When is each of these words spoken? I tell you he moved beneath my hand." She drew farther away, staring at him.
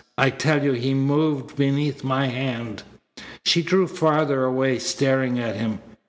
I 0.17 0.31
tell 0.31 0.63
you 0.63 0.71
he 0.71 0.95
moved 0.95 1.55
beneath 1.55 2.03
my 2.03 2.25
hand." 2.25 2.81
She 3.45 3.61
drew 3.61 3.85
farther 3.85 4.45
away, 4.45 4.79
staring 4.79 5.37
at 5.39 5.55
him. 5.55 5.77